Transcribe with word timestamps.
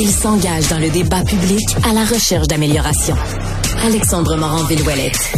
Il 0.00 0.10
s'engage 0.10 0.68
dans 0.68 0.78
le 0.78 0.90
débat 0.90 1.22
public 1.22 1.62
à 1.84 1.92
la 1.92 2.04
recherche 2.04 2.46
d'amélioration. 2.46 3.14
Alexandre 3.84 4.36
Morand-Villouellette. 4.36 5.32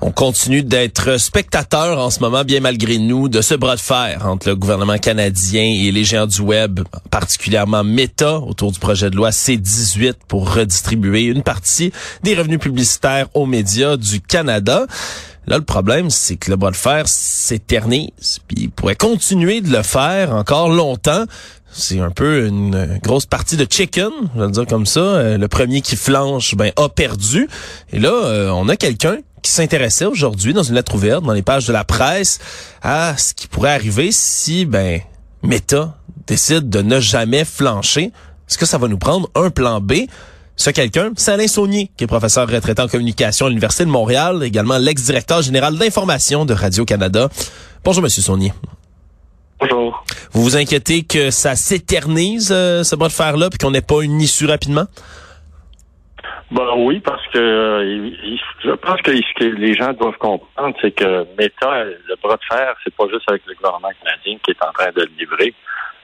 On 0.00 0.10
continue 0.10 0.62
d'être 0.62 1.18
spectateur 1.18 1.98
en 1.98 2.10
ce 2.10 2.20
moment, 2.20 2.44
bien 2.44 2.60
malgré 2.60 2.98
nous, 2.98 3.28
de 3.28 3.40
ce 3.40 3.54
bras 3.54 3.76
de 3.76 3.80
fer 3.80 4.24
entre 4.24 4.48
le 4.48 4.56
gouvernement 4.56 4.98
canadien 4.98 5.64
et 5.64 5.90
les 5.90 6.04
géants 6.04 6.26
du 6.26 6.40
web, 6.40 6.80
particulièrement 7.10 7.82
Meta, 7.82 8.38
autour 8.38 8.70
du 8.70 8.78
projet 8.78 9.10
de 9.10 9.16
loi 9.16 9.32
C-18 9.32 10.14
pour 10.28 10.54
redistribuer 10.54 11.22
une 11.22 11.42
partie 11.42 11.92
des 12.22 12.34
revenus 12.34 12.60
publicitaires 12.60 13.28
aux 13.34 13.46
médias 13.46 13.96
du 13.96 14.20
Canada. 14.20 14.86
Là, 15.48 15.58
le 15.58 15.64
problème, 15.64 16.10
c'est 16.10 16.36
que 16.36 16.50
le 16.50 16.56
bras 16.56 16.72
de 16.72 16.76
fer 16.76 17.06
s'éternise, 17.06 18.40
puis 18.48 18.56
il 18.62 18.70
pourrait 18.70 18.96
continuer 18.96 19.60
de 19.60 19.70
le 19.70 19.82
faire 19.82 20.34
encore 20.34 20.68
longtemps. 20.68 21.24
C'est 21.78 22.00
un 22.00 22.10
peu 22.10 22.46
une 22.46 22.98
grosse 23.02 23.26
partie 23.26 23.58
de 23.58 23.66
chicken, 23.68 24.08
je 24.34 24.40
vais 24.40 24.46
le 24.46 24.50
dire 24.50 24.66
comme 24.66 24.86
ça. 24.86 25.00
Euh, 25.00 25.36
le 25.36 25.46
premier 25.46 25.82
qui 25.82 25.94
flanche, 25.94 26.54
ben, 26.54 26.72
a 26.76 26.88
perdu. 26.88 27.50
Et 27.92 27.98
là, 27.98 28.12
euh, 28.12 28.48
on 28.48 28.70
a 28.70 28.76
quelqu'un 28.76 29.18
qui 29.42 29.50
s'intéressait 29.50 30.06
aujourd'hui 30.06 30.54
dans 30.54 30.62
une 30.62 30.74
lettre 30.74 30.94
ouverte 30.94 31.22
dans 31.22 31.34
les 31.34 31.42
pages 31.42 31.66
de 31.66 31.74
la 31.74 31.84
presse 31.84 32.38
à 32.80 33.14
ce 33.18 33.34
qui 33.34 33.46
pourrait 33.46 33.74
arriver 33.74 34.10
si 34.10 34.64
ben 34.64 35.02
Meta 35.42 35.98
décide 36.26 36.70
de 36.70 36.80
ne 36.80 36.98
jamais 36.98 37.44
flancher. 37.44 38.10
Est-ce 38.48 38.56
que 38.56 38.64
ça 38.64 38.78
va 38.78 38.88
nous 38.88 38.98
prendre 38.98 39.28
un 39.34 39.50
plan 39.50 39.82
B? 39.82 40.06
Ce 40.56 40.70
quelqu'un, 40.70 41.12
c'est 41.16 41.32
Alain 41.32 41.46
Saunier, 41.46 41.90
qui 41.98 42.04
est 42.04 42.06
professeur 42.06 42.48
retraité 42.48 42.80
en 42.80 42.88
communication 42.88 43.46
à 43.46 43.48
l'Université 43.50 43.84
de 43.84 43.90
Montréal, 43.90 44.42
également 44.42 44.78
l'ex-directeur 44.78 45.42
général 45.42 45.76
d'information 45.76 46.46
de 46.46 46.54
Radio-Canada. 46.54 47.28
Bonjour, 47.84 48.02
Monsieur 48.02 48.22
Saunier. 48.22 48.54
Bonjour. 49.58 50.04
Vous 50.32 50.42
vous 50.42 50.56
inquiétez 50.56 51.04
que 51.04 51.30
ça 51.30 51.54
s'éternise, 51.54 52.52
euh, 52.52 52.82
ce 52.82 52.94
bras 52.94 53.08
de 53.08 53.12
fer-là, 53.12 53.48
puis 53.48 53.58
qu'on 53.58 53.70
n'ait 53.70 53.80
pas 53.80 54.02
une 54.02 54.20
issue 54.20 54.46
rapidement? 54.46 54.84
Ben 56.50 56.68
oui, 56.76 57.00
parce 57.00 57.26
que 57.28 57.38
euh, 57.38 58.10
je 58.62 58.70
pense 58.72 59.00
que 59.00 59.16
ce 59.16 59.34
que 59.34 59.44
les 59.44 59.74
gens 59.74 59.92
doivent 59.94 60.18
comprendre, 60.18 60.76
c'est 60.80 60.92
que 60.92 61.26
Meta, 61.38 61.84
le 61.84 62.16
bras 62.22 62.36
de 62.36 62.44
fer, 62.54 62.74
c'est 62.84 62.94
pas 62.94 63.04
juste 63.10 63.24
avec 63.28 63.42
le 63.46 63.54
gouvernement 63.54 63.90
canadien 64.04 64.36
qui 64.44 64.50
est 64.50 64.62
en 64.62 64.72
train 64.72 64.92
de 64.94 65.02
le 65.02 65.10
livrer. 65.18 65.54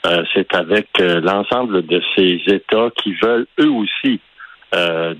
Euh, 0.06 0.24
c'est 0.34 0.52
avec 0.54 0.88
l'ensemble 0.98 1.86
de 1.86 2.02
ces 2.16 2.40
États 2.46 2.88
qui 3.02 3.14
veulent 3.22 3.46
eux 3.60 3.70
aussi 3.70 4.20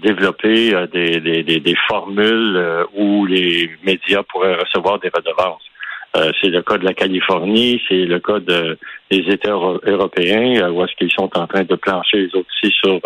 développer 0.02 0.72
des, 0.90 1.20
des, 1.20 1.42
des, 1.42 1.76
formules 1.86 2.86
où 2.94 3.26
les 3.26 3.70
médias 3.84 4.22
pourraient 4.22 4.56
recevoir 4.56 4.98
des 4.98 5.10
redevances. 5.14 5.62
C'est 6.14 6.48
le 6.48 6.62
cas 6.62 6.78
de 6.78 6.84
la 6.84 6.94
Californie, 6.94 7.80
c'est 7.88 8.04
le 8.04 8.18
cas 8.20 8.38
de, 8.38 8.78
des 9.10 9.24
États 9.32 9.52
européens, 9.52 10.70
où 10.70 10.84
est-ce 10.84 10.94
qu'ils 10.96 11.10
sont 11.10 11.30
en 11.38 11.46
train 11.46 11.64
de 11.64 11.74
plancher 11.74 12.18
les 12.18 12.34
autres 12.34 12.48
aussi 12.62 12.72
sur 12.82 13.00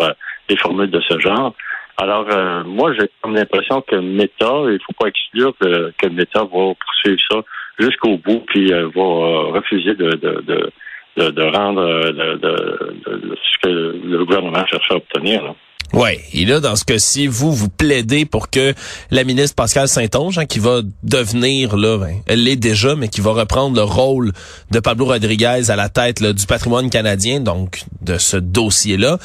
des 0.49 0.57
formules 0.57 0.91
de 0.91 1.01
ce 1.01 1.19
genre. 1.19 1.53
Alors, 1.99 2.27
euh, 2.29 2.63
moi, 2.63 2.93
j'ai 2.93 3.09
comme 3.21 3.33
l'impression 3.33 3.81
que 3.81 3.95
Meta, 3.95 4.65
il 4.69 4.79
faut 4.85 4.93
pas 4.99 5.07
exclure 5.07 5.53
que, 5.59 5.91
que 5.97 6.07
Meta 6.07 6.41
va 6.41 6.73
poursuivre 6.75 7.19
ça 7.29 7.41
jusqu'au 7.79 8.17
bout, 8.17 8.43
puis 8.47 8.71
euh, 8.71 8.87
va 8.95 9.01
euh, 9.01 9.51
refuser 9.53 9.95
de, 9.95 10.11
de, 10.11 10.71
de, 11.17 11.31
de, 11.31 11.43
rendre 11.43 11.83
ce 12.03 13.57
que 13.63 13.67
le 13.67 14.25
gouvernement 14.25 14.63
cherche 14.67 14.91
à 14.91 14.95
obtenir. 14.95 15.43
Là. 15.43 15.55
Ouais, 15.93 16.19
et 16.33 16.45
là 16.45 16.59
dans 16.59 16.75
ce 16.75 16.83
cas-ci, 16.83 17.27
vous 17.27 17.53
vous 17.53 17.69
plaidez 17.69 18.25
pour 18.25 18.49
que 18.49 18.73
la 19.09 19.23
ministre 19.23 19.55
Pascal 19.55 19.87
Saint-Onge, 19.87 20.37
hein, 20.37 20.45
qui 20.45 20.59
va 20.59 20.81
devenir 21.03 21.77
là, 21.77 21.97
ben, 21.97 22.15
elle 22.27 22.43
l'est 22.43 22.57
déjà, 22.57 22.95
mais 22.95 23.07
qui 23.07 23.21
va 23.21 23.31
reprendre 23.31 23.75
le 23.75 23.83
rôle 23.83 24.33
de 24.71 24.79
Pablo 24.79 25.05
Rodriguez 25.05 25.69
à 25.69 25.75
la 25.75 25.89
tête 25.89 26.21
du 26.21 26.45
patrimoine 26.45 26.89
canadien, 26.89 27.39
donc 27.39 27.83
de 28.01 28.17
ce 28.17 28.37
dossier-là. 28.37 29.17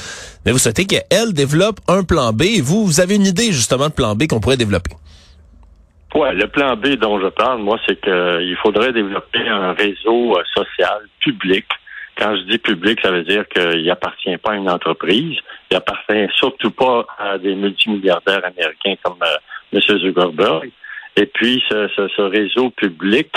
Mais 0.47 0.53
vous 0.53 0.59
souhaitez 0.59 0.87
qu'elle 0.87 1.33
développe 1.33 1.81
un 1.89 2.05
plan 2.05 2.33
B. 2.33 2.43
Et 2.43 2.61
vous, 2.61 2.87
vous 2.87 3.01
avez 3.01 3.17
une 3.17 3.27
idée 3.27 3.53
justement 3.53 3.89
de 3.89 3.93
plan 3.93 4.15
B 4.15 4.27
qu'on 4.29 4.41
pourrait 4.41 4.57
développer. 4.57 4.93
Ouais, 6.15 6.35
le 6.35 6.47
plan 6.47 6.77
B 6.77 6.97
dont 7.01 7.19
je 7.21 7.29
parle, 7.29 7.63
moi, 7.63 7.79
c'est 7.87 8.01
qu'il 8.01 8.57
faudrait 8.63 8.93
développer 8.93 9.49
un 9.49 9.73
réseau 9.73 10.37
euh, 10.37 10.43
social 10.55 11.09
public 11.21 11.65
quand 12.23 12.37
je 12.37 12.43
dis 12.43 12.59
public, 12.59 13.01
ça 13.03 13.11
veut 13.11 13.25
dire 13.25 13.49
qu'il 13.49 13.91
appartient 13.91 14.37
pas 14.37 14.53
à 14.53 14.55
une 14.55 14.71
entreprise. 14.71 15.37
Il 15.71 15.77
appartient 15.77 16.29
surtout 16.37 16.71
pas 16.71 17.05
à 17.19 17.37
des 17.39 17.55
multimilliardaires 17.55 18.45
américains 18.45 18.95
comme 19.03 19.19
euh, 19.23 19.37
M. 19.73 19.99
Zuckerberg. 19.99 20.71
Et 21.17 21.27
puis, 21.27 21.63
ce, 21.69 22.23
réseau 22.23 22.71
public, 22.71 23.29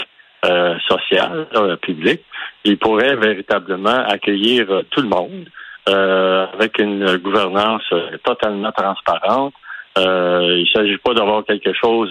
euh, 0.45 0.75
social, 0.87 1.47
euh, 1.55 1.75
public, 1.77 2.21
il 2.63 2.77
pourrait 2.77 3.15
véritablement 3.15 4.05
accueillir 4.07 4.67
tout 4.91 5.01
le 5.01 5.09
monde 5.09 5.45
avec 5.87 6.79
une 6.79 7.17
gouvernance 7.17 7.83
totalement 8.23 8.71
transparente. 8.71 9.53
il 9.97 10.61
ne 10.61 10.73
s'agit 10.73 10.97
pas 10.97 11.13
d'avoir 11.13 11.45
quelque 11.45 11.73
chose 11.73 12.09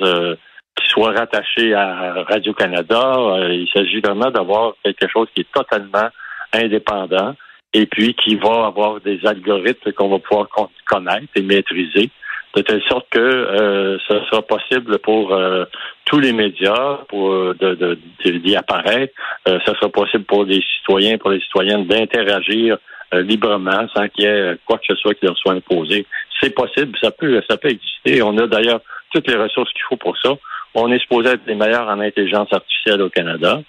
qui 0.76 0.88
soit 0.90 1.10
rattaché 1.10 1.74
à 1.74 2.22
Radio-Canada. 2.28 3.16
il 3.50 3.68
s'agit 3.74 3.98
vraiment 3.98 4.30
d'avoir 4.30 4.74
quelque 4.84 5.08
chose 5.08 5.26
qui 5.34 5.40
est 5.40 5.52
totalement 5.52 6.08
indépendant 6.54 7.34
et 7.72 7.86
puis 7.86 8.14
qui 8.14 8.36
va 8.36 8.66
avoir 8.66 9.00
des 9.00 9.18
algorithmes 9.26 9.92
qu'on 9.92 10.08
va 10.08 10.18
pouvoir 10.18 10.48
connaître 10.86 11.26
et 11.34 11.42
maîtriser 11.42 12.10
de 12.54 12.62
telle 12.62 12.82
sorte 12.88 13.06
que 13.10 13.18
euh, 13.18 13.98
ce 14.08 14.20
sera 14.26 14.42
possible 14.42 14.98
pour 15.00 15.34
euh, 15.34 15.64
tous 16.04 16.20
les 16.20 16.32
médias 16.32 16.98
pour 17.08 17.32
euh, 17.32 17.56
de, 17.58 17.98
d'y 18.24 18.56
apparaître. 18.56 19.12
Euh, 19.48 19.58
ce 19.66 19.74
sera 19.74 19.88
possible 19.88 20.24
pour 20.24 20.44
les 20.44 20.62
citoyens, 20.76 21.18
pour 21.18 21.30
les 21.30 21.40
citoyennes 21.40 21.86
d'interagir 21.86 22.78
librement 23.12 23.86
sans 23.94 24.08
qu'il 24.08 24.24
y 24.24 24.26
ait 24.26 24.56
quoi 24.66 24.76
que 24.78 24.86
ce 24.88 24.96
soit 24.96 25.14
qui 25.14 25.24
leur 25.24 25.36
soit 25.38 25.52
imposé. 25.52 26.04
C'est 26.40 26.52
possible, 26.52 26.98
ça 27.00 27.12
peut, 27.12 27.40
ça 27.48 27.56
peut 27.56 27.68
exister. 27.68 28.22
On 28.22 28.36
a 28.38 28.48
d'ailleurs 28.48 28.80
toutes 29.12 29.28
les 29.28 29.36
ressources 29.36 29.72
qu'il 29.72 29.84
faut 29.88 29.96
pour 29.96 30.16
ça. 30.18 30.30
On 30.74 30.90
est 30.90 30.98
supposé 30.98 31.28
être 31.28 31.46
les 31.46 31.54
meilleurs 31.54 31.86
en 31.86 32.00
intelligence 32.00 32.52
artificielle 32.52 33.02
au 33.02 33.10
Canada. 33.10 33.60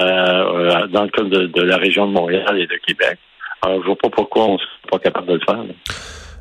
Euh, 0.00 0.86
dans 0.88 1.02
le 1.02 1.08
cas 1.08 1.22
de, 1.22 1.62
la 1.62 1.76
région 1.76 2.06
de 2.06 2.12
Montréal 2.12 2.58
et 2.58 2.66
de 2.66 2.76
Québec. 2.86 3.18
Alors, 3.62 3.80
je 3.80 3.86
vois 3.86 3.96
pas 3.96 4.10
pourquoi 4.10 4.44
on 4.44 4.52
ne 4.54 4.58
serait 4.58 4.90
pas 4.90 4.98
capable 4.98 5.26
de 5.26 5.32
le 5.34 5.40
faire. 5.40 5.64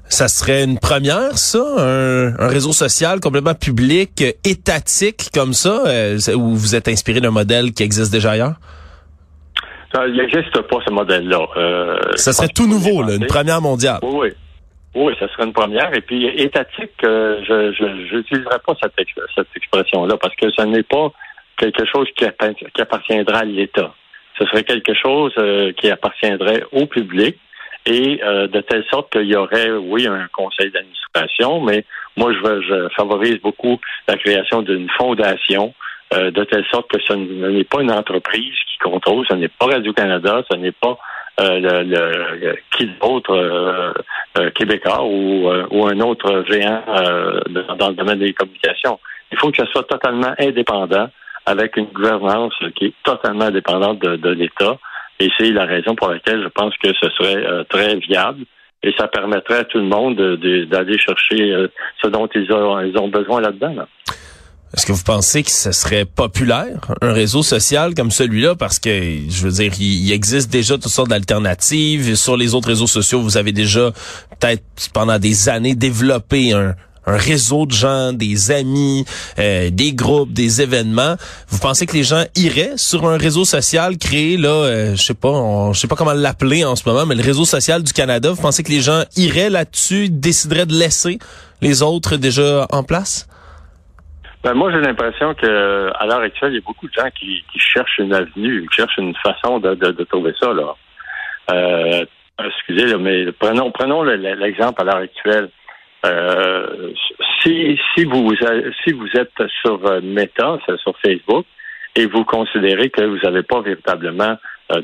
Ça 0.10 0.28
serait 0.28 0.64
une 0.64 0.80
première, 0.80 1.38
ça, 1.38 1.60
un, 1.78 2.48
réseau 2.48 2.72
social 2.72 3.20
complètement 3.20 3.56
public, 3.56 4.24
étatique 4.46 5.30
comme 5.34 5.54
ça, 5.54 5.84
euh, 5.88 6.18
où 6.36 6.56
vous 6.56 6.76
êtes 6.76 6.88
inspiré 6.88 7.20
d'un 7.20 7.32
modèle 7.32 7.74
qui 7.74 7.84
existe 7.84 8.12
déjà 8.12 8.32
ailleurs? 8.32 8.56
il 10.06 10.16
n'existe 10.16 10.62
pas 10.62 10.78
ce 10.86 10.92
modèle-là. 10.92 11.48
Euh, 11.58 11.98
ça 12.16 12.32
serait 12.32 12.50
tout 12.50 12.68
nouveau, 12.68 13.02
là, 13.02 13.16
une 13.16 13.26
première 13.26 13.62
mondiale. 13.62 13.98
Oui, 14.04 14.28
oui. 14.94 15.14
ça 15.20 15.28
serait 15.30 15.46
une 15.46 15.54
première. 15.54 15.92
Et 15.96 16.02
puis 16.02 16.28
étatique, 16.28 16.92
je 17.02 18.16
n'utiliserai 18.16 18.60
pas 18.64 18.76
cette, 18.80 18.94
cette 19.34 19.48
expression-là 19.56 20.18
parce 20.18 20.36
que 20.36 20.52
ce 20.52 20.62
n'est 20.66 20.84
pas 20.84 21.12
quelque 21.58 21.86
chose 21.86 22.08
qui, 22.16 22.26
appartiendra 22.82 23.40
à 23.40 23.46
l'État. 23.46 23.94
Ce 24.40 24.46
serait 24.46 24.64
quelque 24.64 24.94
chose 24.94 25.34
euh, 25.38 25.74
qui 25.74 25.90
appartiendrait 25.90 26.64
au 26.72 26.86
public 26.86 27.38
et 27.86 28.22
euh, 28.24 28.48
de 28.48 28.62
telle 28.62 28.86
sorte 28.92 29.12
qu'il 29.12 29.28
y 29.28 29.36
aurait, 29.36 29.72
oui, 29.72 30.08
un 30.08 30.28
conseil 30.34 30.72
d'administration, 30.72 31.62
mais 31.62 31.86
moi, 32.16 32.32
je, 32.34 32.62
je, 32.62 32.88
favorise 32.96 33.40
beaucoup 33.42 33.80
la 34.08 34.18
création 34.18 34.62
d'une 34.62 34.90
fondation 34.90 35.74
euh, 36.14 36.32
de 36.32 36.44
telle 36.44 36.66
sorte 36.72 36.90
que 36.90 37.02
ce 37.02 37.14
n'est 37.14 37.64
pas 37.64 37.82
une 37.82 37.92
entreprise 37.92 38.54
qui 38.72 38.78
contrôle, 38.80 39.26
ce 39.30 39.36
n'est 39.36 39.48
pas 39.48 39.66
Radio-Canada, 39.66 40.44
ce 40.50 40.58
n'est 40.58 40.72
pas 40.72 40.98
le, 41.40 41.84
le, 41.84 42.56
qui 42.76 42.88
d'autre 43.00 43.94
québécois 44.56 45.04
ou, 45.04 45.48
ou 45.70 45.86
un 45.86 46.00
autre 46.00 46.44
géant 46.50 46.82
dans 47.78 47.90
le 47.90 47.94
domaine 47.94 48.18
des 48.18 48.34
communications. 48.34 49.00
Il 49.32 49.38
faut 49.38 49.52
que 49.52 49.58
ce 49.58 49.72
soit 49.72 49.84
totalement 49.84 50.34
indépendant 50.40 51.10
avec 51.48 51.78
une 51.78 51.86
gouvernance 51.86 52.54
qui 52.76 52.88
est 52.88 52.94
totalement 53.04 53.50
dépendante 53.50 54.00
de, 54.00 54.30
l'État. 54.30 54.78
Et 55.20 55.30
c'est 55.38 55.50
la 55.52 55.66
raison 55.66 55.96
pour 55.96 56.10
laquelle 56.10 56.44
je 56.44 56.50
pense 56.50 56.74
que 56.78 56.90
ce 56.94 57.10
serait 57.12 57.44
euh, 57.48 57.64
très 57.64 57.96
viable 57.96 58.44
et 58.84 58.94
ça 58.98 59.08
permettrait 59.08 59.60
à 59.60 59.64
tout 59.64 59.80
le 59.80 59.86
monde 59.86 60.18
d'aller 60.70 61.00
chercher 61.00 61.52
euh, 61.54 61.68
ce 62.04 62.10
dont 62.10 62.28
ils 62.36 62.52
ont, 62.52 63.08
besoin 63.08 63.42
là-dedans. 63.42 63.74
Est-ce 64.74 64.86
que 64.86 64.92
vous 64.92 65.04
pensez 65.04 65.42
que 65.42 65.50
ce 65.50 65.72
serait 65.72 66.04
populaire, 66.04 66.94
un 67.02 67.14
réseau 67.14 67.42
social 67.42 67.96
comme 67.96 68.12
celui-là? 68.12 68.56
Parce 68.56 68.78
que, 68.78 68.90
je 68.90 69.48
veux 69.48 69.54
dire, 69.54 69.72
il, 69.80 70.12
existe 70.12 70.52
déjà 70.52 70.76
toutes 70.76 70.92
sortes 70.92 71.10
d'alternatives. 71.10 72.16
Sur 72.16 72.36
les 72.36 72.54
autres 72.54 72.68
réseaux 72.68 72.88
sociaux, 72.88 73.22
vous 73.22 73.38
avez 73.38 73.54
déjà, 73.54 73.92
peut-être 74.40 74.64
pendant 74.94 75.18
des 75.18 75.48
années, 75.48 75.74
développé 75.74 76.52
un, 76.52 76.76
un 77.08 77.18
réseau 77.18 77.66
de 77.66 77.72
gens, 77.72 78.14
des 78.14 78.52
amis, 78.52 79.06
euh, 79.40 79.70
des 79.72 79.94
groupes, 79.94 80.34
des 80.34 80.62
événements. 80.62 81.16
Vous 81.48 81.60
pensez 81.60 81.86
que 81.86 81.94
les 81.94 82.04
gens 82.04 82.24
iraient 82.36 82.76
sur 82.76 83.08
un 83.08 83.18
réseau 83.18 83.46
social 83.46 83.98
créé 83.98 84.38
là, 84.38 84.50
euh, 84.50 84.92
je 84.92 85.02
sais 85.02 85.16
pas, 85.16 85.72
je 85.74 85.80
sais 85.80 85.88
pas 85.88 85.96
comment 85.96 86.14
l'appeler 86.14 86.66
en 86.66 86.76
ce 86.76 86.88
moment, 86.88 87.06
mais 87.06 87.16
le 87.16 87.24
réseau 87.24 87.46
social 87.46 87.82
du 87.82 87.94
Canada. 87.94 88.30
Vous 88.30 88.42
pensez 88.42 88.62
que 88.62 88.72
les 88.72 88.82
gens 88.82 89.04
iraient 89.16 89.50
là-dessus, 89.50 90.10
décideraient 90.10 90.66
de 90.66 90.74
laisser 90.74 91.18
les 91.62 91.82
autres 91.82 92.18
déjà 92.18 92.68
en 92.72 92.84
place? 92.84 93.28
Ben 94.44 94.54
moi, 94.54 94.72
j'ai 94.72 94.80
l'impression 94.80 95.34
que 95.34 95.92
à 95.98 96.06
l'heure 96.06 96.22
actuelle, 96.22 96.52
il 96.52 96.56
y 96.56 96.60
a 96.60 96.66
beaucoup 96.66 96.88
de 96.88 96.94
gens 96.94 97.10
qui, 97.20 97.44
cherchent 97.58 97.98
une 97.98 98.14
avenue, 98.14 98.68
qui 98.70 98.76
cherchent 98.76 98.98
une 98.98 99.16
façon 99.16 99.60
de, 99.60 99.76
de, 99.76 100.04
trouver 100.04 100.34
ça 100.40 100.54
là. 100.54 100.76
Euh, 101.52 102.06
excusez, 102.46 102.96
mais 102.98 103.32
prenons, 103.34 103.72
prenons 103.72 104.04
l'exemple 104.04 104.82
à 104.82 104.86
l'heure 104.86 105.04
actuelle. 105.04 105.50
Euh, 106.06 106.92
si, 107.42 107.78
si, 107.96 108.06
vous, 108.06 108.34
si 108.84 108.94
vous 108.94 109.10
êtes 109.16 109.32
sur 109.62 109.80
Meta, 110.02 110.58
sur 110.66 110.96
Facebook, 111.04 111.46
et 111.96 112.06
vous 112.06 112.24
considérez 112.24 112.90
que 112.90 113.02
vous 113.02 113.18
n'avez 113.24 113.44
pas 113.44 113.62
véritablement 113.62 114.38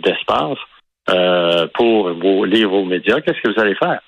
d'espace 0.04 0.58
pour 1.76 2.14
vos, 2.14 2.46
lire 2.46 2.70
vos 2.70 2.86
médias, 2.86 3.22
qu'est-ce 3.22 3.42
que 3.42 3.54
vous 3.54 3.62
allez 3.62 3.76
faire? 3.76 4.00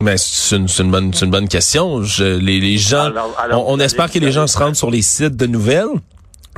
Mais 0.00 0.16
c'est 0.16 0.56
une, 0.56 0.68
une, 0.78 0.90
bonne, 0.92 1.12
une 1.20 1.30
bonne 1.30 1.48
question. 1.48 2.04
Je, 2.04 2.38
les, 2.38 2.60
les 2.60 2.78
gens, 2.78 3.10
on, 3.50 3.80
espère 3.80 4.08
que 4.08 4.20
les 4.20 4.30
gens 4.30 4.46
se 4.46 4.56
rendent 4.56 4.76
sur 4.76 4.92
les 4.92 5.02
sites 5.02 5.36
de 5.36 5.46
nouvelles, 5.46 5.88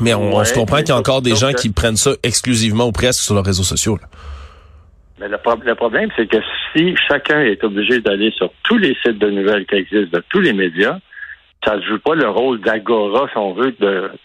mais 0.02 0.12
on, 0.12 0.44
se 0.44 0.52
comprend 0.52 0.78
qu'il 0.78 0.90
y 0.90 0.92
a 0.92 0.96
encore 0.98 1.22
des 1.22 1.34
gens 1.34 1.54
qui 1.54 1.70
prennent 1.70 1.96
ça 1.96 2.10
exclusivement 2.22 2.86
ou 2.86 2.92
presque 2.92 3.22
sur 3.22 3.34
leurs 3.34 3.46
réseaux 3.46 3.62
sociaux. 3.62 3.98
Mais 5.20 5.28
le, 5.28 5.38
le 5.64 5.74
problème, 5.74 6.08
c'est 6.16 6.26
que 6.26 6.38
si 6.72 6.96
chacun 7.08 7.40
est 7.42 7.62
obligé 7.62 8.00
d'aller 8.00 8.30
sur 8.30 8.50
tous 8.64 8.78
les 8.78 8.96
sites 9.04 9.18
de 9.18 9.30
nouvelles 9.30 9.66
qui 9.66 9.74
existent, 9.76 10.16
de 10.18 10.24
tous 10.30 10.40
les 10.40 10.54
médias, 10.54 10.98
ça 11.64 11.76
ne 11.76 11.82
joue 11.82 11.98
pas 11.98 12.14
le 12.14 12.28
rôle 12.28 12.60
d'agora, 12.60 13.28
si 13.30 13.36
on 13.36 13.52
veut, 13.52 13.76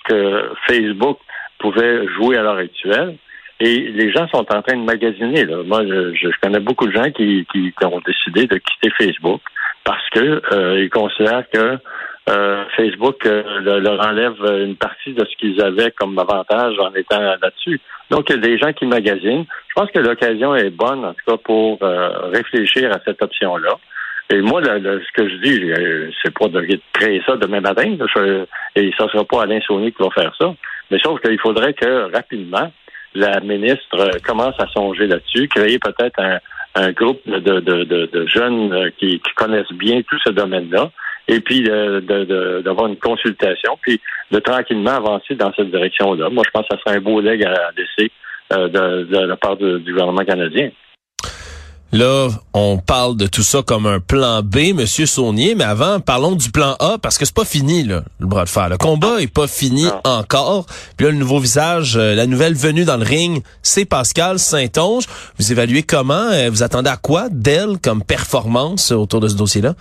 que 0.05 0.49
Facebook 0.67 1.19
pouvait 1.59 2.07
jouer 2.15 2.37
à 2.37 2.43
l'heure 2.43 2.57
actuelle. 2.57 3.17
Et 3.59 3.79
les 3.91 4.11
gens 4.11 4.27
sont 4.29 4.45
en 4.53 4.61
train 4.61 4.77
de 4.77 4.83
magasiner. 4.83 5.45
Là. 5.45 5.63
Moi, 5.65 5.83
je, 5.85 6.29
connais 6.41 6.59
beaucoup 6.59 6.87
de 6.87 6.93
gens 6.93 7.09
qui, 7.11 7.45
qui, 7.51 7.73
ont 7.83 8.01
décidé 8.05 8.47
de 8.47 8.57
quitter 8.57 8.89
Facebook 8.97 9.41
parce 9.83 10.09
que 10.09 10.41
euh, 10.53 10.81
ils 10.81 10.89
considèrent 10.89 11.49
que 11.53 11.77
euh, 12.29 12.63
Facebook 12.75 13.25
euh, 13.25 13.79
leur 13.79 14.05
enlève 14.05 14.35
une 14.63 14.75
partie 14.75 15.13
de 15.13 15.25
ce 15.25 15.35
qu'ils 15.37 15.61
avaient 15.61 15.91
comme 15.91 16.17
avantage 16.17 16.77
en 16.79 16.93
étant 16.93 17.19
là-dessus. 17.19 17.79
Donc, 18.09 18.29
il 18.29 18.35
y 18.35 18.39
a 18.39 18.41
des 18.41 18.57
gens 18.57 18.73
qui 18.73 18.85
magasinent. 18.85 19.45
Je 19.67 19.73
pense 19.75 19.91
que 19.91 19.99
l'occasion 19.99 20.55
est 20.55 20.69
bonne, 20.69 21.05
en 21.05 21.13
tout 21.13 21.25
cas, 21.31 21.37
pour 21.37 21.79
réfléchir 21.81 22.91
à 22.91 22.99
cette 23.03 23.21
option-là. 23.21 23.77
Et 24.29 24.41
moi, 24.41 24.61
ce 24.63 25.11
que 25.13 25.27
je 25.27 25.35
dis, 25.37 26.11
c'est 26.23 26.33
pas 26.37 26.47
de 26.47 26.67
créer 26.93 27.21
ça 27.25 27.35
demain 27.35 27.61
matin, 27.61 27.95
et 28.75 28.91
ça 28.97 29.07
sera 29.09 29.23
pas 29.25 29.43
Alain 29.43 29.59
Saunier 29.61 29.91
qui 29.91 30.03
va 30.03 30.09
faire 30.11 30.35
ça. 30.39 30.53
Mais 30.91 30.99
sauf 30.99 31.19
qu'il 31.21 31.39
faudrait 31.39 31.73
que 31.73 32.13
rapidement, 32.13 32.71
la 33.15 33.39
ministre 33.39 33.97
euh, 33.97 34.19
commence 34.23 34.55
à 34.59 34.67
songer 34.67 35.07
là-dessus, 35.07 35.47
créer 35.47 35.79
peut-être 35.79 36.19
un, 36.75 36.91
groupe 36.91 37.21
de, 37.25 38.27
jeunes 38.27 38.73
euh, 38.73 38.89
qui, 38.97 39.21
connaissent 39.35 39.71
bien 39.71 40.01
tout 40.01 40.19
ce 40.25 40.31
domaine-là, 40.31 40.91
et 41.27 41.39
puis 41.39 41.63
d'avoir 41.63 42.87
une 42.87 42.97
consultation, 42.97 43.77
puis 43.81 43.99
de 44.31 44.39
tranquillement 44.39 44.91
avancer 44.91 45.35
dans 45.35 45.51
cette 45.53 45.71
direction-là. 45.71 46.29
Moi, 46.29 46.43
je 46.45 46.51
pense 46.51 46.67
que 46.67 46.75
ça 46.75 46.81
serait 46.83 46.97
un 46.97 47.01
beau 47.01 47.21
leg 47.21 47.43
à 47.43 47.71
laisser 47.77 48.11
euh, 48.53 48.67
de, 48.67 49.17
la 49.17 49.37
part 49.37 49.57
du 49.57 49.91
gouvernement 49.91 50.23
canadien. 50.23 50.69
Là, 51.91 52.27
on 52.53 52.77
parle 52.77 53.15
de 53.15 53.25
tout 53.25 53.41
ça 53.41 53.61
comme 53.65 53.85
un 53.85 53.99
plan 53.99 54.41
B, 54.41 54.73
Monsieur 54.75 55.05
Saunier, 55.05 55.55
mais 55.55 55.63
avant, 55.63 55.99
parlons 56.01 56.35
du 56.35 56.51
plan 56.51 56.75
A, 56.79 56.97
parce 57.01 57.17
que 57.17 57.23
c'est 57.25 57.33
pas 57.33 57.45
fini, 57.45 57.83
là, 57.83 58.03
le 58.19 58.27
bras 58.27 58.43
de 58.43 58.49
fer. 58.49 58.67
Le 58.67 58.77
combat 58.77 59.21
est 59.21 59.33
pas 59.33 59.47
fini 59.47 59.85
encore. 60.03 60.65
Puis 60.97 61.05
là, 61.05 61.11
le 61.11 61.17
nouveau 61.17 61.39
visage, 61.39 61.95
euh, 61.95 62.13
la 62.13 62.27
nouvelle 62.27 62.53
venue 62.53 62.83
dans 62.83 62.97
le 62.97 63.05
ring, 63.05 63.41
c'est 63.61 63.85
Pascal 63.85 64.39
Saint-Onge. 64.39 65.05
Vous 65.39 65.51
évaluez 65.51 65.83
comment? 65.83 66.29
Euh, 66.31 66.49
vous 66.49 66.63
attendez 66.63 66.89
à 66.89 66.97
quoi 66.97 67.29
d'elle 67.31 67.77
comme 67.81 68.03
performance 68.03 68.91
autour 68.91 69.21
de 69.21 69.29
ce 69.29 69.35
dossier-là? 69.35 69.75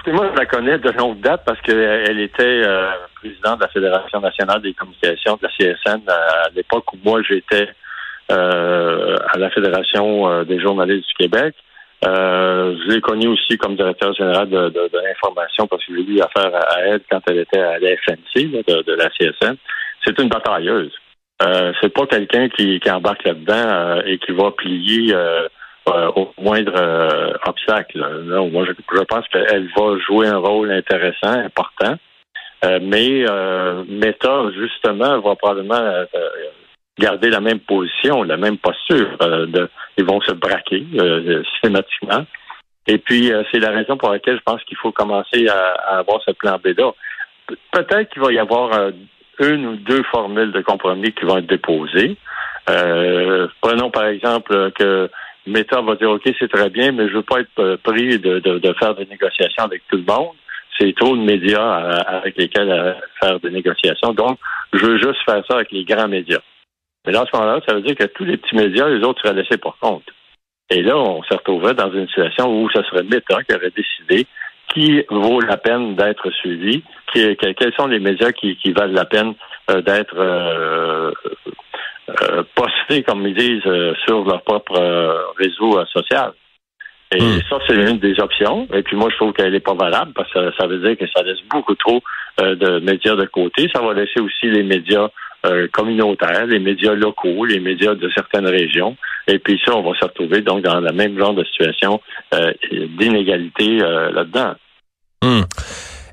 Écoutez, 0.00 0.16
moi, 0.16 0.30
je 0.32 0.38
la 0.38 0.46
connais 0.46 0.78
de 0.78 0.90
longue 0.92 1.20
date 1.20 1.42
parce 1.44 1.60
qu'elle 1.60 2.20
était 2.20 2.62
euh, 2.64 2.90
présidente 3.16 3.58
de 3.58 3.64
la 3.64 3.68
Fédération 3.68 4.18
nationale 4.18 4.62
des 4.62 4.72
communications 4.72 5.36
de 5.36 5.46
la 5.46 5.50
CSN 5.50 6.00
à 6.08 6.48
l'époque 6.56 6.90
où 6.94 6.96
moi, 7.04 7.20
j'étais 7.20 7.68
euh, 8.32 9.14
à 9.28 9.36
la 9.36 9.50
Fédération 9.50 10.26
euh, 10.26 10.44
des 10.44 10.58
journalistes 10.58 11.06
du 11.06 11.14
Québec. 11.18 11.54
Euh, 12.06 12.74
je 12.82 12.94
l'ai 12.94 13.02
connue 13.02 13.26
aussi 13.26 13.58
comme 13.58 13.76
directeur 13.76 14.14
général 14.14 14.48
de, 14.48 14.70
de, 14.70 14.90
l'information 15.04 15.66
parce 15.66 15.84
que 15.84 15.94
j'ai 15.94 16.02
eu 16.02 16.20
affaire 16.22 16.50
à, 16.54 16.80
elle 16.80 17.02
quand 17.10 17.20
elle 17.26 17.40
était 17.40 17.60
à 17.60 17.78
la 17.78 17.90
FNC 17.98 18.64
de, 18.66 18.94
la 18.94 19.10
CSN. 19.10 19.56
C'est 20.02 20.18
une 20.18 20.30
batailleuse. 20.30 20.94
Euh, 21.42 21.74
c'est 21.82 21.92
pas 21.92 22.06
quelqu'un 22.06 22.48
qui, 22.48 22.80
qui, 22.80 22.90
embarque 22.90 23.24
là-dedans 23.24 24.00
et 24.06 24.16
qui 24.16 24.32
va 24.32 24.50
plier 24.52 25.14
au 26.16 26.32
moindre 26.40 27.38
obstacle. 27.46 27.98
moi, 28.52 28.64
je, 28.66 29.02
pense 29.04 29.28
qu'elle 29.28 29.68
va 29.76 29.98
jouer 29.98 30.28
un 30.28 30.38
rôle 30.38 30.70
intéressant, 30.70 31.32
important. 31.32 31.96
mais 32.62 33.24
Meta, 33.88 34.50
justement, 34.56 35.20
va 35.20 35.34
probablement 35.36 36.06
garder 37.00 37.30
la 37.30 37.40
même 37.40 37.58
position, 37.60 38.22
la 38.22 38.36
même 38.36 38.58
posture. 38.58 39.16
Euh, 39.22 39.66
ils 39.96 40.04
vont 40.04 40.20
se 40.20 40.32
braquer 40.32 40.86
euh, 40.94 41.42
systématiquement. 41.52 42.24
Et 42.86 42.98
puis, 42.98 43.32
euh, 43.32 43.42
c'est 43.50 43.58
la 43.58 43.70
raison 43.70 43.96
pour 43.96 44.10
laquelle 44.10 44.36
je 44.36 44.42
pense 44.42 44.62
qu'il 44.64 44.76
faut 44.76 44.92
commencer 44.92 45.48
à, 45.48 45.98
avoir 45.98 46.20
ce 46.22 46.32
plan 46.32 46.58
B-là. 46.62 46.92
Peut-être 47.72 48.12
qu'il 48.12 48.22
va 48.22 48.32
y 48.32 48.38
avoir 48.38 48.92
une 49.40 49.66
ou 49.66 49.76
deux 49.76 50.02
formules 50.04 50.52
de 50.52 50.60
compromis 50.60 51.12
qui 51.12 51.24
vont 51.24 51.38
être 51.38 51.46
déposées. 51.46 52.16
prenons 53.60 53.90
par 53.90 54.06
exemple 54.06 54.70
que 54.72 55.10
Meta 55.46 55.80
va 55.80 55.94
dire 55.96 56.10
OK, 56.10 56.22
c'est 56.38 56.50
très 56.50 56.70
bien, 56.70 56.92
mais 56.92 57.08
je 57.08 57.14
veux 57.14 57.22
pas 57.22 57.40
être 57.40 57.76
pris 57.82 58.18
de, 58.18 58.38
de, 58.38 58.72
faire 58.78 58.94
des 58.94 59.06
négociations 59.06 59.64
avec 59.64 59.82
tout 59.88 59.96
le 59.96 60.04
monde. 60.04 60.34
C'est 60.78 60.94
trop 60.96 61.16
de 61.16 61.22
médias 61.22 61.74
avec 62.06 62.36
lesquels 62.36 62.96
faire 63.20 63.38
des 63.40 63.50
négociations. 63.50 64.12
Donc, 64.14 64.38
je 64.72 64.78
veux 64.78 64.98
juste 64.98 65.22
faire 65.26 65.42
ça 65.48 65.56
avec 65.56 65.72
les 65.72 65.84
grands 65.84 66.08
médias. 66.08 66.40
Mais 67.06 67.12
dans 67.12 67.26
ce 67.26 67.36
moment-là, 67.36 67.60
ça 67.66 67.74
veut 67.74 67.82
dire 67.82 67.96
que 67.96 68.04
tous 68.04 68.24
les 68.24 68.36
petits 68.36 68.56
médias, 68.56 68.88
les 68.88 69.04
autres 69.04 69.20
seraient 69.22 69.34
laissés 69.34 69.58
pour 69.58 69.78
compte. 69.78 70.04
Et 70.70 70.82
là, 70.82 70.96
on 70.96 71.22
se 71.22 71.34
retrouverait 71.34 71.74
dans 71.74 71.92
une 71.92 72.06
situation 72.06 72.50
où 72.50 72.70
ce 72.70 72.82
serait 72.84 73.02
Meta 73.02 73.42
qui 73.42 73.54
aurait 73.54 73.72
décidé 73.76 74.26
qui 74.72 75.02
vaut 75.10 75.40
la 75.40 75.56
peine 75.56 75.96
d'être 75.96 76.30
suivi, 76.30 76.82
qui, 77.12 77.36
quels 77.36 77.74
sont 77.74 77.86
les 77.86 77.98
médias 77.98 78.32
qui, 78.32 78.56
valent 78.72 78.92
la 78.92 79.04
peine 79.04 79.34
euh, 79.70 79.82
d'être 79.82 80.14
euh, 80.16 81.12
euh, 82.22 82.42
postés, 82.54 83.02
comme 83.02 83.26
ils 83.26 83.34
disent, 83.34 83.94
sur 84.06 84.24
leur 84.24 84.42
propre 84.42 85.32
réseau 85.38 85.84
social. 85.86 86.32
Et 87.12 87.20
hmm. 87.20 87.40
ça, 87.48 87.58
c'est 87.66 87.74
une 87.74 87.98
des 87.98 88.20
options. 88.20 88.68
Et 88.72 88.82
puis 88.82 88.96
moi, 88.96 89.08
je 89.10 89.16
trouve 89.16 89.32
qu'elle 89.32 89.52
n'est 89.52 89.60
pas 89.60 89.74
valable 89.74 90.12
parce 90.14 90.32
que 90.32 90.52
ça 90.58 90.66
veut 90.66 90.78
dire 90.78 90.96
que 90.96 91.10
ça 91.14 91.22
laisse 91.24 91.42
beaucoup 91.50 91.74
trop 91.74 92.00
de 92.38 92.78
médias 92.78 93.16
de 93.16 93.26
côté. 93.26 93.68
Ça 93.74 93.82
va 93.82 93.94
laisser 93.94 94.20
aussi 94.20 94.46
les 94.46 94.62
médias 94.62 95.08
euh, 95.46 95.68
communautaires, 95.72 96.44
les 96.44 96.58
médias 96.58 96.92
locaux, 96.92 97.46
les 97.46 97.60
médias 97.60 97.94
de 97.94 98.10
certaines 98.14 98.46
régions. 98.46 98.94
Et 99.26 99.38
puis 99.38 99.58
ça, 99.64 99.74
on 99.74 99.82
va 99.82 99.98
se 99.98 100.04
retrouver 100.04 100.42
donc 100.42 100.62
dans 100.62 100.80
la 100.80 100.92
même 100.92 101.18
genre 101.18 101.32
de 101.32 101.44
situation 101.44 101.98
euh, 102.34 102.52
d'inégalité 102.70 103.80
euh, 103.80 104.10
là-dedans. 104.10 104.52
Hmm. 105.22 105.44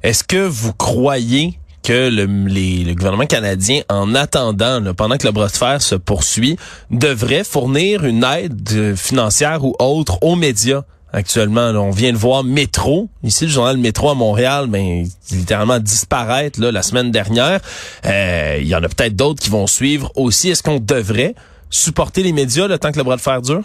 Est-ce 0.02 0.24
que 0.24 0.48
vous 0.48 0.72
croyez 0.74 1.56
que 1.88 2.10
le, 2.10 2.26
le, 2.26 2.94
gouvernement 2.96 3.26
canadien, 3.26 3.82
en 3.88 4.14
attendant, 4.14 4.94
pendant 4.94 5.16
que 5.16 5.26
le 5.26 5.32
bras 5.32 5.48
de 5.48 5.54
fer 5.54 5.82
se 5.82 5.96
poursuit, 5.96 6.58
devrait 6.92 7.46
fournir 7.46 8.04
une 8.04 8.26
aide 8.26 8.98
financière 8.98 9.64
ou 9.64 9.74
autre 9.80 10.18
aux 10.22 10.36
médias 10.36 10.82
actuellement. 11.14 11.70
on 11.70 11.92
vient 11.92 12.12
de 12.12 12.18
voir 12.18 12.44
Métro, 12.44 13.08
ici 13.24 13.46
le 13.46 13.52
journal 13.52 13.78
Métro 13.78 14.10
à 14.10 14.16
Montréal, 14.16 14.66
mais 14.68 15.04
ben, 15.04 15.38
littéralement 15.38 15.80
disparaître 15.80 16.60
là, 16.60 16.74
la 16.74 16.82
semaine 16.82 17.10
dernière. 17.10 17.62
Euh, 18.06 18.58
il 18.60 18.68
y 18.68 18.76
en 18.76 18.84
a 18.84 18.90
peut-être 18.90 19.16
d'autres 19.16 19.42
qui 19.42 19.50
vont 19.50 19.66
suivre 19.66 20.12
aussi. 20.18 20.50
Est-ce 20.50 20.64
qu'on 20.64 20.80
devrait 20.80 21.36
supporter 21.70 22.22
les 22.22 22.34
médias 22.34 22.68
le 22.68 22.78
temps 22.78 22.92
que 22.92 22.98
le 22.98 23.06
bras 23.06 23.16
de 23.16 23.22
fer 23.22 23.42
dure? 23.42 23.64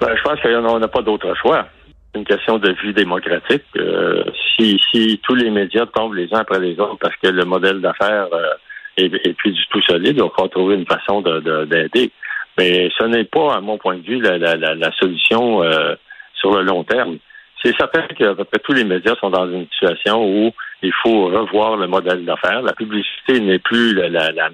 Ben, 0.00 0.08
je 0.16 0.22
pense 0.22 0.40
qu'on 0.40 0.78
n'a 0.78 0.88
pas 0.88 1.02
d'autre 1.02 1.34
choix. 1.42 1.66
Une 2.14 2.24
question 2.24 2.58
de 2.58 2.72
vie 2.82 2.94
démocratique. 2.94 3.64
Euh, 3.76 4.24
si, 4.56 4.80
si 4.90 5.20
tous 5.22 5.34
les 5.34 5.50
médias 5.50 5.86
tombent 5.86 6.14
les 6.14 6.32
uns 6.32 6.40
après 6.40 6.60
les 6.60 6.78
autres 6.80 6.98
parce 7.00 7.14
que 7.16 7.28
le 7.28 7.44
modèle 7.44 7.80
d'affaires 7.80 8.28
euh, 8.32 8.54
est, 8.96 9.36
plus 9.36 9.52
du 9.52 9.66
tout 9.70 9.82
solide, 9.82 10.16
il 10.16 10.22
va 10.22 10.48
trouver 10.48 10.76
une 10.76 10.86
façon 10.86 11.20
d'aider. 11.20 12.06
De, 12.06 12.10
mais 12.58 12.90
ce 12.98 13.04
n'est 13.04 13.24
pas, 13.24 13.54
à 13.54 13.60
mon 13.60 13.78
point 13.78 13.96
de 13.96 14.02
vue, 14.02 14.20
la, 14.20 14.92
solution 14.98 15.62
euh, 15.62 15.94
sur 16.34 16.56
le 16.56 16.62
long 16.62 16.82
terme. 16.82 17.18
C'est 17.62 17.76
certain 17.76 18.02
qu'à 18.08 18.34
peu 18.34 18.44
près 18.44 18.60
tous 18.64 18.72
les 18.72 18.84
médias 18.84 19.14
sont 19.16 19.30
dans 19.30 19.48
une 19.48 19.66
situation 19.70 20.24
où 20.24 20.52
il 20.82 20.92
faut 21.02 21.26
revoir 21.26 21.76
le 21.76 21.86
modèle 21.86 22.24
d'affaires. 22.24 22.62
La 22.62 22.72
publicité 22.72 23.40
n'est 23.40 23.58
plus 23.58 23.94
la, 23.94 24.08
la, 24.08 24.50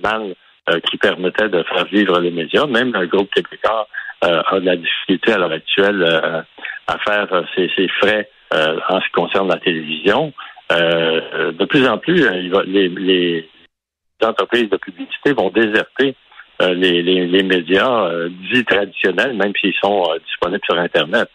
euh, 0.71 0.81
qui 0.81 0.97
permettait 0.97 1.49
de 1.49 1.63
faire 1.63 1.85
vivre 1.87 2.19
les 2.21 2.31
médias. 2.31 2.67
Même 2.67 2.93
le 2.93 3.07
groupe 3.07 3.31
québécois 3.31 3.87
euh, 4.25 4.43
a 4.47 4.61
de 4.61 4.67
la 4.67 4.77
difficulté 4.77 5.33
à 5.33 5.39
l'heure 5.39 5.53
actuelle 5.53 6.45
à 6.87 6.99
faire 6.99 7.45
ses, 7.55 7.89
frais 8.01 8.29
en 8.53 9.01
ce 9.01 9.07
qui 9.07 9.13
concerne 9.13 9.49
la 9.49 9.59
télévision. 9.59 10.33
de 10.71 11.65
plus 11.65 11.87
en 11.89 11.99
plus, 11.99 12.29
les, 12.67 12.89
les 12.89 13.49
entreprises 14.23 14.71
de 14.71 14.77
publicité 14.77 15.33
vont 15.33 15.51
déserter 15.51 16.17
euh, 16.63 16.73
les, 16.73 17.03
les, 17.03 17.43
médias 17.43 18.07
euh, 18.07 18.29
dits 18.53 18.65
traditionnels, 18.65 19.35
même 19.35 19.53
s'ils 19.61 19.75
sont 19.75 20.05
euh, 20.09 20.19
disponibles 20.25 20.63
sur 20.65 20.79
Internet. 20.79 21.29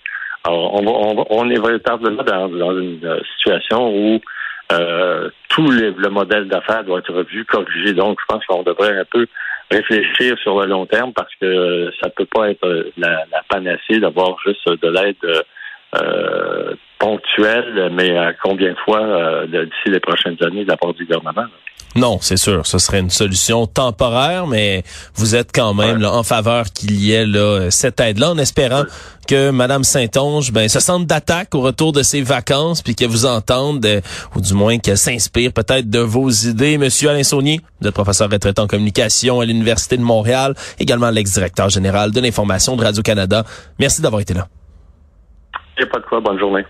Alors, 0.46 0.74
on, 0.76 1.26
on, 1.30 1.50
est 1.50 1.62
véritablement 1.62 2.24
dans, 2.24 2.80
une 2.80 3.20
situation 3.36 3.94
où 3.94 4.20
tout 5.50 5.72
le 5.72 6.10
modèle 6.10 6.48
d'affaires 6.48 6.86
doit 6.86 7.00
être 7.00 7.14
revu, 7.14 7.44
corrigé. 7.44 7.92
Donc, 7.94 8.18
je 8.22 8.26
pense 8.34 8.46
qu'on 8.46 8.64
devrait 8.64 8.98
un 8.98 9.06
peu 9.12 9.28
réfléchir 9.72 10.38
sur 10.40 10.60
le 10.62 10.68
long 10.68 10.86
terme 10.86 11.14
parce 11.14 11.34
que 11.36 11.92
ça 12.02 12.10
peut 12.10 12.26
pas 12.26 12.50
être 12.50 12.92
la, 12.98 13.26
panacée 13.50 14.00
d'avoir 14.00 14.38
juste 14.46 14.68
de 14.68 14.88
l'aide 14.90 15.44
euh, 15.96 16.76
ponctuelle, 17.00 17.90
mais 17.94 18.18
à 18.18 18.34
combien 18.34 18.72
de 18.72 18.78
fois 18.86 19.02
euh, 19.02 19.48
d'ici 19.48 19.88
les 19.88 20.00
prochaines 20.00 20.38
années 20.42 20.64
de 20.64 20.70
la 20.70 20.78
part 20.78 20.94
du 20.94 21.06
gouvernement? 21.06 21.48
Non, 21.96 22.20
c'est 22.22 22.38
sûr, 22.38 22.68
ce 22.68 22.78
serait 22.78 23.00
une 23.00 23.10
solution 23.10 23.66
temporaire, 23.66 24.46
mais 24.46 24.84
vous 25.16 25.36
êtes 25.36 25.50
quand 25.52 25.74
même 25.74 26.06
en 26.06 26.22
faveur 26.22 26.66
qu'il 26.66 26.94
y 27.04 27.14
ait 27.14 27.26
là, 27.26 27.72
cette 27.72 28.00
aide-là, 28.00 28.32
en 28.32 28.38
espérant 28.38 28.84
que 29.28 29.50
Mme 29.50 29.84
Saint-Onge 29.84 30.52
ben, 30.52 30.70
se 30.70 30.80
sente 30.80 31.08
d'attaque 31.08 31.56
au 31.56 31.62
retour 31.62 31.92
de 31.92 32.04
ses 32.04 32.22
vacances, 32.22 32.84
puis 32.84 32.94
qu'elle 32.94 33.10
vous 33.10 33.26
entende, 33.26 33.84
euh, 33.86 34.02
ou 34.36 34.42
du 34.42 34.54
moins 34.54 34.78
qu'elle 34.78 34.98
s'inspire 34.98 35.52
peut-être 35.52 35.90
de 35.90 36.00
vos 36.00 36.30
idées. 36.30 36.78
Monsieur 36.78 37.10
Alain 37.10 37.24
Saunier, 37.24 37.60
vous 37.82 37.88
êtes 37.88 37.94
professeur 37.96 38.30
retraité 38.30 38.62
en 38.62 38.68
communication 38.68 39.40
à 39.40 39.46
l'Université 39.46 39.98
de 39.98 40.04
Montréal, 40.04 40.54
également 40.80 41.10
l'ex-directeur 41.10 41.70
général 41.70 42.12
de 42.12 42.22
l'information 42.22 42.76
de 42.76 42.84
Radio-Canada. 42.84 43.46
Merci 43.80 44.04
d'avoir 44.04 44.22
été 44.22 44.36
là. 44.36 44.48
Il 45.80 45.84
n'y 45.84 45.90
a 45.90 45.94
pas 45.94 46.00
de 46.00 46.06
quoi. 46.06 46.20
Bonne 46.20 46.38
journée. 46.38 46.66